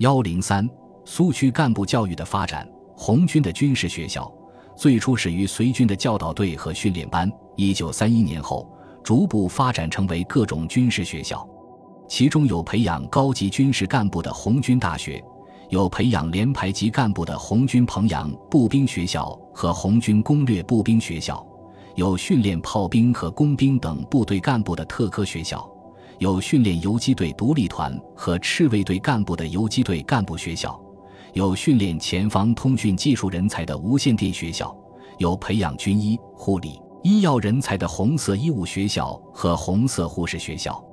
[0.00, 0.66] 幺零三，
[1.04, 2.66] 苏区干部教育的发展。
[2.96, 4.32] 红军的军事学校
[4.74, 8.66] 最初始于随军的教导队和训练班，一九三一年后
[9.04, 11.46] 逐步发展成为各种军事学校，
[12.08, 15.22] 其中有培养高级军事干部的红军大学，
[15.68, 21.46] 有培养连排级干部的红军彭阳步兵学校和红军攻略步兵学校，
[21.94, 25.70] 有训练炮兵和工兵等部队干部的特科学校，
[26.20, 30.78] 有训练游击队独立团和赤卫队干部的游击队干部学校。
[31.32, 34.76] 有训练前方通讯技术人才的无线电学校，
[35.16, 40.84] 有培养军医、护理、医药人才的红色医务学校和红色护士学校。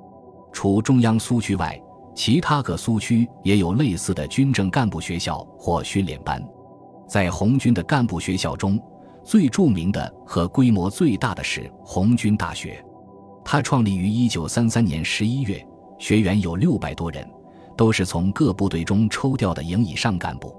[0.50, 1.78] 除中央苏区外，
[2.14, 6.42] 其他各苏区也有类似的军政干部学校或训练班。
[7.06, 8.80] 在红军的干部学校中，
[9.22, 12.82] 最著名的和规模最大的是红军大学，
[13.50, 15.66] 它创立于1933年11月，
[15.98, 17.26] 学员有六百多人。
[17.78, 20.54] 都是从各部队中抽调的营以上干部，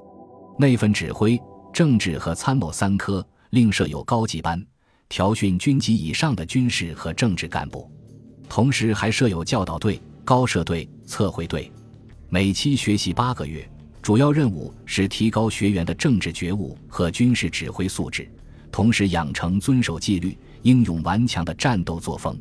[0.58, 1.40] 内分指挥、
[1.72, 4.66] 政治和参谋三科，另设有高级班，
[5.08, 7.92] 调训军级以上的军事和政治干部。
[8.48, 11.72] 同时还设有教导队、高射队、测绘队，
[12.28, 13.70] 每期学习八个月，
[14.02, 18.28] 主要任务是提高学员的政治觉悟和军事指挥素质，
[18.72, 22.36] 同时养成遵守纪律、英勇顽强的战斗作风。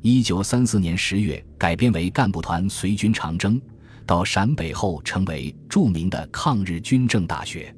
[0.00, 3.60] 一九三四年十月改编为干部团随军长征。
[4.06, 7.74] 到陕北后，成为著名的抗日军政大学。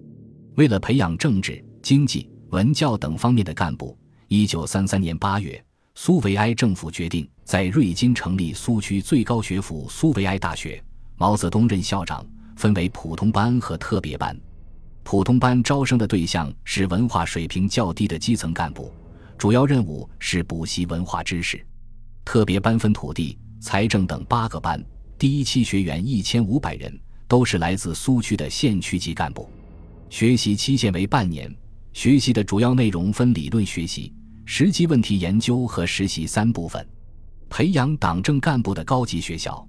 [0.55, 3.99] 为了培养政治、经济、文教等方面的干部，
[4.29, 5.61] 一九三三年八月，
[5.97, 10.81] 苏维埃政府决定在瑞金成立苏区最高学府苏维埃大学。
[11.17, 14.39] 毛泽东任校长，分为普通班和特别班。
[15.03, 18.93] 普通班招生的对象是文化水平较低的基层干部，
[19.37, 21.61] 主要任务是补习文化知识。
[22.33, 24.81] 特别班分土地、财政等八个班。
[25.19, 29.51] 第一期学员一千五百人，都是来自苏区的县区级干部。
[30.11, 31.53] 学习期限为半年，
[31.93, 34.15] 学习的主要内容分理论学习、
[34.45, 36.89] 实际问题研究和实习三部分。
[37.49, 39.67] 培养党政干部的高级学校，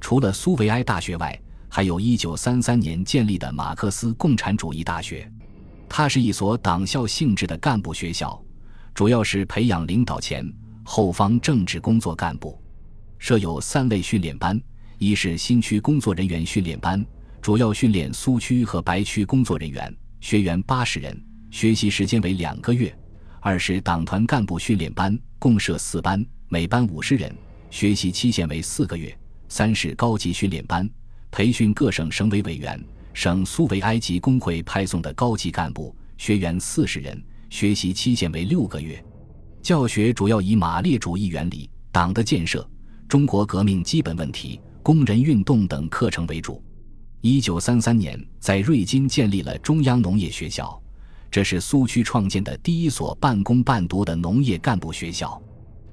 [0.00, 1.36] 除了苏维埃大学外，
[1.68, 5.28] 还有一九三三年建立的马克思共产主义大学。
[5.88, 8.40] 它是一所党校性质的干部学校，
[8.94, 10.48] 主要是培养领导前
[10.84, 12.60] 后方政治工作干部，
[13.18, 14.60] 设有三类训练班。
[14.98, 17.04] 一是新区工作人员训练班，
[17.42, 22.90] 主要训练苏区和白区工作人员，学员八十人，学习时间为两个月；
[23.40, 27.34] 二是党团干部训练班，共设四班，每班五十人，
[27.70, 29.10] 学习期限为四个月；
[29.48, 30.88] 三是高级训练班，
[31.30, 37.20] 培训各省省委委员、省苏维埃及工会派送的高级干部，学员四十人，
[37.50, 39.04] 学习期限为六个月。
[39.64, 42.68] 教学主要以马列主义原理、党的建设、
[43.08, 44.60] 中国革命基本问题。
[44.82, 46.62] 工人运动等课程为主。
[47.22, 50.78] 一九三三年，在瑞金建立了中央农业学校，
[51.30, 55.42] 这是苏区创建的第一所半工半读的农业干部学校，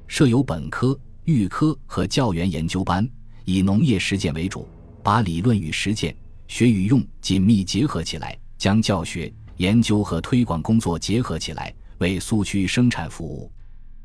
[0.06, 3.10] 设有本科、预科和教员研究班，
[3.46, 4.68] 以农业实践为主，
[5.02, 6.14] 把理论与实践、
[6.50, 13.50] 学与用紧密结合起来，将教学、研究和推广工作结合起来，为苏区生产服务。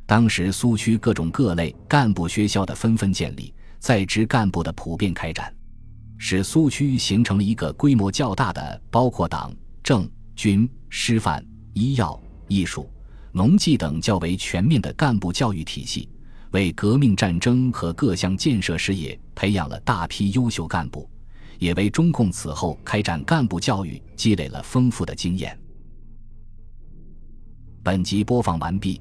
[0.06, 3.52] 当时，苏区各种各类干部学校的纷纷建立。
[3.78, 5.54] 在职干部的普遍开展，
[6.18, 12.90] 使苏区形成了一个规模较大的、包括党政军师范医药艺术
[13.30, 16.08] 农技等较为全面的干部教育体系，
[16.50, 21.08] 为革命战争和各项建设事业培养了大批优秀干部，
[21.60, 25.56] 也为中共此后开展干部教育积累了丰富的经验。
[27.84, 29.00] 本集播放完毕，